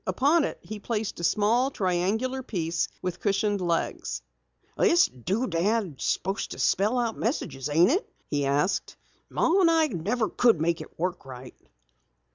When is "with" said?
3.03-3.19